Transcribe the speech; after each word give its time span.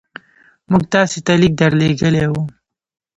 موږ 0.69 0.83
تاسي 0.93 1.19
ته 1.25 1.33
لیک 1.41 1.53
درلېږلی 1.59 2.23
وو. 2.31 2.41